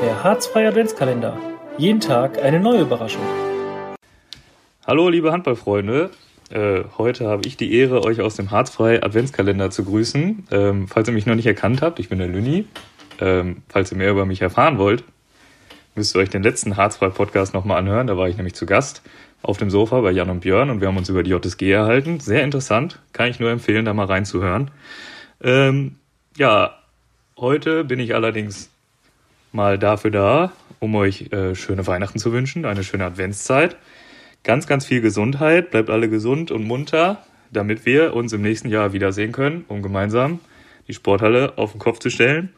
Der 0.00 0.22
Harzfreie 0.22 0.68
Adventskalender. 0.68 1.36
Jeden 1.76 1.98
Tag 1.98 2.40
eine 2.40 2.60
neue 2.60 2.82
Überraschung. 2.82 3.22
Hallo, 4.86 5.08
liebe 5.08 5.32
Handballfreunde. 5.32 6.10
Äh, 6.50 6.84
heute 6.98 7.26
habe 7.26 7.42
ich 7.46 7.56
die 7.56 7.74
Ehre, 7.74 8.04
euch 8.04 8.20
aus 8.20 8.36
dem 8.36 8.52
Harzfrei 8.52 9.02
Adventskalender 9.02 9.70
zu 9.72 9.84
grüßen. 9.84 10.46
Ähm, 10.52 10.86
falls 10.86 11.08
ihr 11.08 11.14
mich 11.14 11.26
noch 11.26 11.34
nicht 11.34 11.46
erkannt 11.46 11.82
habt, 11.82 11.98
ich 11.98 12.08
bin 12.08 12.18
der 12.18 12.28
Lüni. 12.28 12.66
Ähm, 13.20 13.62
falls 13.68 13.90
ihr 13.90 13.98
mehr 13.98 14.12
über 14.12 14.24
mich 14.24 14.40
erfahren 14.40 14.78
wollt, 14.78 15.02
müsst 15.96 16.14
ihr 16.14 16.20
euch 16.20 16.30
den 16.30 16.44
letzten 16.44 16.76
Harzfrei 16.76 17.08
Podcast 17.08 17.52
nochmal 17.52 17.78
anhören. 17.78 18.06
Da 18.06 18.16
war 18.16 18.28
ich 18.28 18.36
nämlich 18.36 18.54
zu 18.54 18.66
Gast 18.66 19.02
auf 19.42 19.56
dem 19.56 19.68
Sofa 19.68 20.00
bei 20.00 20.12
Jan 20.12 20.30
und 20.30 20.40
Björn 20.40 20.70
und 20.70 20.80
wir 20.80 20.86
haben 20.86 20.96
uns 20.96 21.08
über 21.08 21.24
die 21.24 21.30
JSG 21.30 21.72
erhalten. 21.72 22.20
Sehr 22.20 22.44
interessant. 22.44 23.00
Kann 23.12 23.30
ich 23.30 23.40
nur 23.40 23.50
empfehlen, 23.50 23.84
da 23.84 23.92
mal 23.94 24.06
reinzuhören. 24.06 24.70
Ähm, 25.42 25.96
ja, 26.36 26.78
heute 27.36 27.82
bin 27.82 27.98
ich 27.98 28.14
allerdings 28.14 28.70
mal 29.52 29.78
dafür 29.78 30.10
da, 30.10 30.52
um 30.80 30.94
euch 30.94 31.32
äh, 31.32 31.54
schöne 31.54 31.86
Weihnachten 31.86 32.18
zu 32.18 32.32
wünschen, 32.32 32.64
eine 32.64 32.84
schöne 32.84 33.04
Adventszeit. 33.04 33.76
Ganz, 34.44 34.66
ganz 34.66 34.86
viel 34.86 35.00
Gesundheit, 35.00 35.70
bleibt 35.70 35.90
alle 35.90 36.08
gesund 36.08 36.50
und 36.50 36.64
munter, 36.64 37.24
damit 37.50 37.86
wir 37.86 38.14
uns 38.14 38.32
im 38.32 38.42
nächsten 38.42 38.68
Jahr 38.68 38.92
wiedersehen 38.92 39.32
können, 39.32 39.64
um 39.68 39.82
gemeinsam 39.82 40.40
die 40.86 40.94
Sporthalle 40.94 41.56
auf 41.56 41.72
den 41.72 41.80
Kopf 41.80 41.98
zu 41.98 42.10
stellen, 42.10 42.50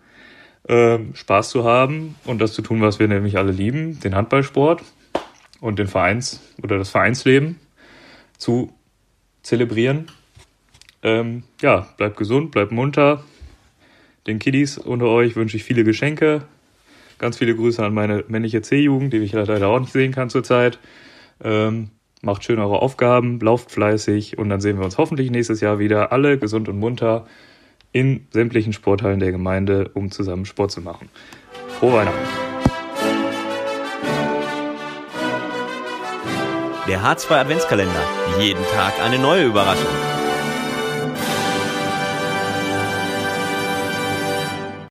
äh, 0.69 0.99
Spaß 1.15 1.51
zu 1.51 1.65
haben 1.65 2.16
und 2.25 2.41
das 2.41 2.53
zu 2.53 2.63
tun, 2.63 2.80
was 2.80 2.99
wir 2.99 3.09
nämlich 3.09 3.38
alle 3.38 3.52
lieben, 3.52 3.99
den 4.01 4.15
Handballsport 4.15 4.83
und 5.61 5.79
den 5.79 5.88
Vereins 5.88 6.41
oder 6.63 6.79
das 6.79 6.91
Vereinsleben 6.91 7.59
zu 8.38 8.73
zelebrieren. 9.43 10.07
Ähm, 11.02 11.45
ja, 11.61 11.88
bleibt 11.97 12.16
gesund, 12.16 12.51
bleibt 12.51 12.73
munter. 12.73 13.25
Den 14.27 14.38
Kiddies 14.38 14.77
unter 14.79 15.07
euch 15.07 15.35
wünsche 15.35 15.57
ich 15.57 15.65
viele 15.65 15.83
Geschenke, 15.83 16.43
Ganz 17.21 17.37
viele 17.37 17.54
Grüße 17.54 17.85
an 17.85 17.93
meine 17.93 18.24
männliche 18.29 18.63
C-Jugend, 18.63 19.13
die 19.13 19.18
ich 19.18 19.32
leider 19.32 19.68
auch 19.68 19.79
nicht 19.79 19.93
sehen 19.93 20.10
kann 20.10 20.30
zurzeit. 20.30 20.79
Ähm, 21.45 21.90
macht 22.23 22.45
schön 22.45 22.59
eure 22.59 22.80
Aufgaben, 22.80 23.38
lauft 23.40 23.71
fleißig 23.71 24.38
und 24.38 24.49
dann 24.49 24.62
sehen 24.62 24.79
wir 24.79 24.87
uns 24.87 24.96
hoffentlich 24.96 25.30
nächstes 25.30 25.60
Jahr 25.60 25.79
wieder, 25.79 26.12
alle 26.12 26.38
gesund 26.38 26.66
und 26.71 26.79
munter 26.79 27.27
in 27.93 28.27
sämtlichen 28.30 28.73
Sporthallen 28.73 29.21
der 29.21 29.32
Gemeinde, 29.32 29.90
um 29.93 30.10
zusammen 30.10 30.46
Sport 30.46 30.71
zu 30.71 30.80
machen. 30.80 31.10
Frohe 31.79 31.93
Weihnachten! 31.93 32.18
Der 36.88 37.02
Hartz 37.02 37.30
II 37.30 37.37
Adventskalender. 37.37 38.02
Jeden 38.40 38.65
Tag 38.74 38.95
eine 39.05 39.18
neue 39.18 39.45
Überraschung. 39.45 40.20